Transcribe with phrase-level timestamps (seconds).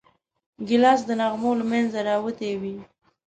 [0.67, 2.75] ګیلاس د نغمو له منځه راوتی وي.